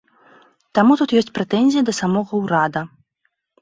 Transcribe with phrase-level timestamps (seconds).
[0.79, 2.81] Таму тут ёсць прэтэнзіі да самога ўрада.